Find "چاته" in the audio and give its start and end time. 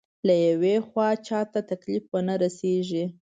1.27-1.59